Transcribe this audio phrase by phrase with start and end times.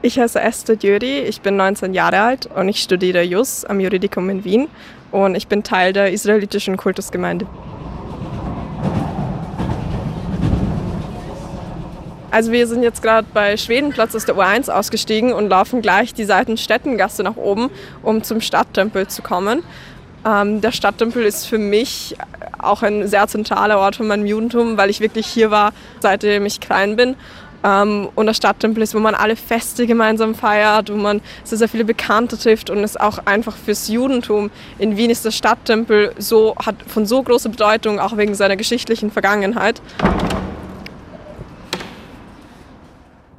[0.00, 4.30] Ich heiße Esther Djöri, ich bin 19 Jahre alt und ich studiere Jus am Juridikum
[4.30, 4.68] in Wien
[5.10, 7.48] und ich bin Teil der israelitischen Kultusgemeinde.
[12.30, 16.24] Also wir sind jetzt gerade bei Schwedenplatz aus der U1 ausgestiegen und laufen gleich die
[16.24, 17.68] Seitenstädtengasse nach oben,
[18.04, 19.64] um zum Stadttempel zu kommen.
[20.24, 22.16] Ähm, der Stadttempel ist für mich
[22.58, 26.60] auch ein sehr zentraler Ort von meinem Judentum, weil ich wirklich hier war, seitdem ich
[26.60, 27.16] klein bin.
[27.64, 31.68] Ähm, und der Stadttempel ist, wo man alle Feste gemeinsam feiert, wo man sehr, sehr
[31.68, 34.50] viele Bekannte trifft und ist auch einfach fürs Judentum.
[34.78, 39.10] In Wien ist der Stadttempel so, hat von so großer Bedeutung, auch wegen seiner geschichtlichen
[39.10, 39.80] Vergangenheit.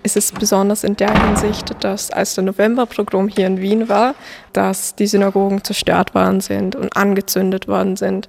[0.01, 4.15] Es ist besonders in der Hinsicht, dass als der Novemberprogramm hier in Wien war,
[4.53, 8.27] dass die Synagogen zerstört worden sind und angezündet worden sind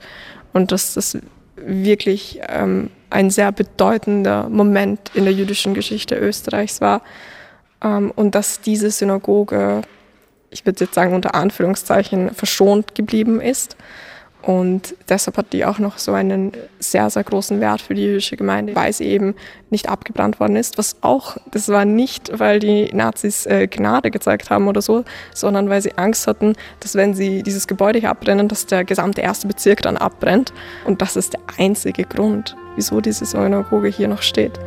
[0.53, 1.17] und dass das
[1.57, 7.03] wirklich ähm, ein sehr bedeutender Moment in der jüdischen Geschichte Österreichs war
[7.83, 9.83] ähm, und dass diese Synagoge,
[10.51, 13.77] ich würde jetzt sagen unter Anführungszeichen, verschont geblieben ist.
[14.43, 18.39] Und deshalb hat die auch noch so einen sehr, sehr großen Wert für die jüdische
[18.39, 19.35] Gemeinde, weil sie eben
[19.69, 20.79] nicht abgebrannt worden ist.
[20.79, 25.69] Was auch, das war nicht, weil die Nazis äh, Gnade gezeigt haben oder so, sondern
[25.69, 29.47] weil sie Angst hatten, dass wenn sie dieses Gebäude hier abbrennen, dass der gesamte erste
[29.47, 30.55] Bezirk dann abbrennt.
[30.87, 34.59] Und das ist der einzige Grund, wieso diese Synagoge hier noch steht.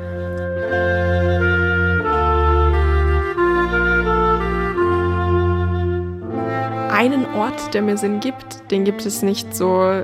[6.90, 8.70] einen Ort, der mir Sinn gibt.
[8.70, 10.04] Den gibt es nicht so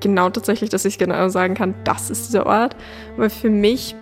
[0.00, 2.74] genau tatsächlich, dass ich genau sagen kann, das ist dieser Ort.
[3.16, 3.94] Aber für mich,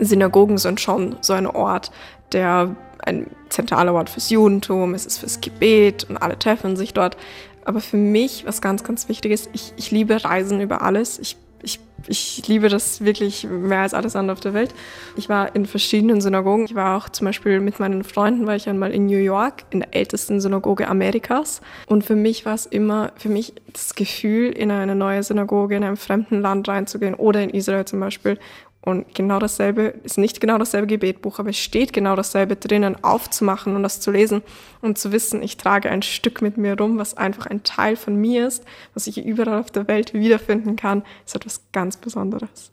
[0.00, 1.92] Synagogen sind schon so ein Ort,
[2.32, 7.16] der ein zentraler Ort fürs Judentum, es ist fürs Gebet und alle treffen sich dort.
[7.64, 11.20] Aber für mich, was ganz, ganz wichtig ist, ich, ich liebe Reisen über alles.
[11.20, 14.74] Ich ich, ich liebe das wirklich mehr als alles andere auf der Welt.
[15.16, 16.66] Ich war in verschiedenen Synagogen.
[16.66, 19.80] Ich war auch zum Beispiel mit meinen Freunden, war ich einmal in New York, in
[19.80, 21.60] der ältesten Synagoge Amerikas.
[21.86, 25.84] Und für mich war es immer, für mich das Gefühl, in eine neue Synagoge in
[25.84, 28.38] einem fremden Land reinzugehen oder in Israel zum Beispiel
[28.84, 33.74] und genau dasselbe ist nicht genau dasselbe Gebetbuch, aber es steht genau dasselbe drinnen, aufzumachen
[33.76, 34.42] und das zu lesen
[34.82, 38.16] und zu wissen, ich trage ein Stück mit mir rum, was einfach ein Teil von
[38.16, 38.62] mir ist,
[38.92, 42.72] was ich überall auf der Welt wiederfinden kann, ist etwas ganz Besonderes.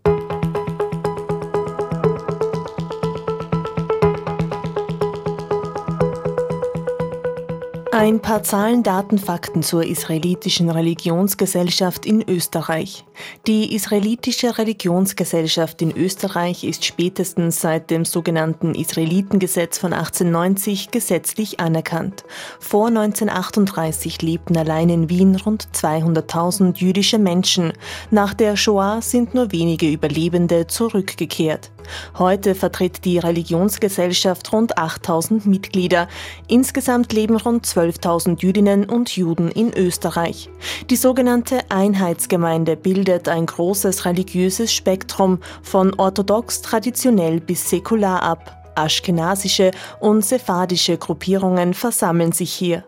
[7.94, 13.04] Ein paar Zahlen, Daten, Fakten zur israelitischen Religionsgesellschaft in Österreich.
[13.48, 22.24] Die israelitische Religionsgesellschaft in Österreich ist spätestens seit dem sogenannten Israelitengesetz von 1890 gesetzlich anerkannt.
[22.62, 27.74] Vor 1938 lebten allein in Wien rund 200.000 jüdische Menschen.
[28.10, 31.72] Nach der Shoah sind nur wenige Überlebende zurückgekehrt.
[32.18, 36.08] Heute vertritt die Religionsgesellschaft rund 8000 Mitglieder.
[36.48, 40.50] Insgesamt leben rund 12.000 Jüdinnen und Juden in Österreich.
[40.90, 48.58] Die sogenannte Einheitsgemeinde bildet ein großes religiöses Spektrum von orthodox traditionell bis säkular ab.
[48.76, 52.86] Aschkenasische und sephardische Gruppierungen versammeln sich hier.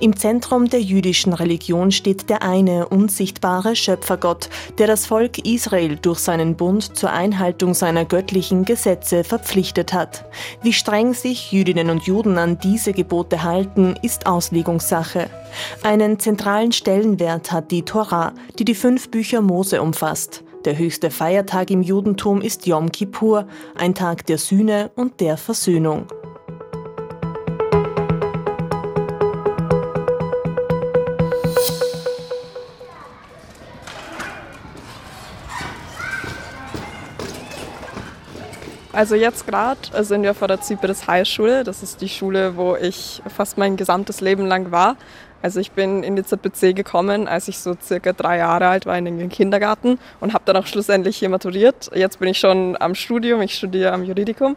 [0.00, 4.48] Im Zentrum der jüdischen Religion steht der eine unsichtbare Schöpfergott,
[4.78, 10.24] der das Volk Israel durch seinen Bund zur Einhaltung seiner göttlichen Gesetze verpflichtet hat.
[10.62, 15.28] Wie streng sich Jüdinnen und Juden an diese Gebote halten, ist Auslegungssache.
[15.82, 20.44] Einen zentralen Stellenwert hat die Tora, die die fünf Bücher Mose umfasst.
[20.64, 23.46] Der höchste Feiertag im Judentum ist Yom Kippur,
[23.76, 26.06] ein Tag der Sühne und der Versöhnung.
[38.94, 41.64] Also jetzt gerade sind wir vor der Zypris High Schule.
[41.64, 44.96] Das ist die Schule, wo ich fast mein gesamtes Leben lang war.
[45.42, 48.96] Also ich bin in die ZBC gekommen, als ich so circa drei Jahre alt war
[48.96, 51.90] in den Kindergarten und habe dann auch schlussendlich hier maturiert.
[51.92, 54.56] Jetzt bin ich schon am Studium, ich studiere am Juridikum.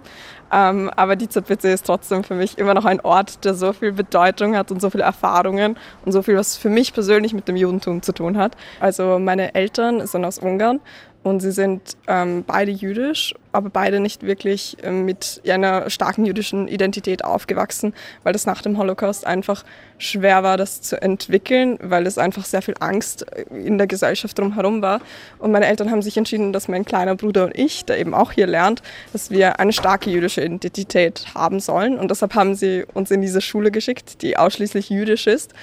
[0.53, 3.91] Ähm, aber die ZBC ist trotzdem für mich immer noch ein Ort, der so viel
[3.91, 7.57] Bedeutung hat und so viele Erfahrungen und so viel, was für mich persönlich mit dem
[7.57, 8.55] Judentum zu tun hat.
[8.79, 10.79] Also meine Eltern sind aus Ungarn
[11.27, 16.69] und sie sind ähm, beide jüdisch, aber beide nicht wirklich ähm, mit einer starken jüdischen
[16.69, 17.93] Identität aufgewachsen,
[18.23, 19.65] weil das nach dem Holocaust einfach
[19.97, 24.81] schwer war, das zu entwickeln, weil es einfach sehr viel Angst in der Gesellschaft drumherum
[24.81, 25.01] war.
[25.37, 28.31] Und meine Eltern haben sich entschieden, dass mein kleiner Bruder und ich, der eben auch
[28.31, 28.81] hier lernt,
[29.11, 31.99] dass wir eine starke jüdische Identität haben sollen.
[31.99, 35.53] Und deshalb haben sie uns in diese Schule geschickt, die ausschließlich jüdisch ist,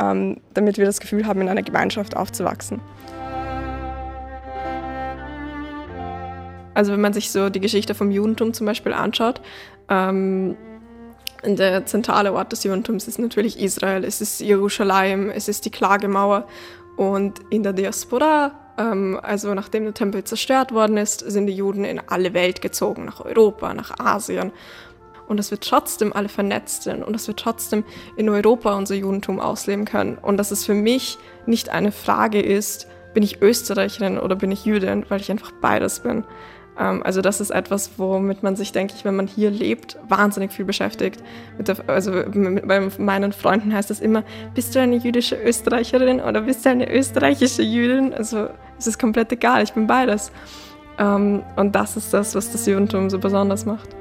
[0.00, 2.80] ähm, damit wir das Gefühl haben, in einer Gemeinschaft aufzuwachsen.
[6.74, 9.40] Also wenn man sich so die Geschichte vom Judentum zum Beispiel anschaut,
[9.88, 10.56] ähm,
[11.42, 16.46] Der zentrale Ort des Judentums ist natürlich Israel, es ist Jerusalem, es ist die Klagemauer.
[16.96, 21.84] Und in der Diaspora, ähm, also nachdem der Tempel zerstört worden ist, sind die Juden
[21.84, 24.52] in alle Welt gezogen, nach Europa, nach Asien.
[25.28, 27.84] Und dass wir trotzdem alle vernetzt sind und dass wir trotzdem
[28.16, 30.18] in Europa unser Judentum ausleben können.
[30.18, 34.64] Und dass es für mich nicht eine Frage ist, bin ich Österreicherin oder bin ich
[34.64, 36.24] Jüdin, weil ich einfach beides bin.
[36.80, 40.50] Ähm, also das ist etwas, womit man sich, denke ich, wenn man hier lebt, wahnsinnig
[40.52, 41.22] viel beschäftigt.
[41.58, 44.24] Der, also bei meinen Freunden heißt es immer,
[44.54, 48.14] bist du eine jüdische Österreicherin oder bist du eine österreichische Jüdin?
[48.14, 48.48] Also
[48.78, 50.32] es ist komplett egal, ich bin beides.
[50.98, 53.99] Ähm, und das ist das, was das Judentum so besonders macht.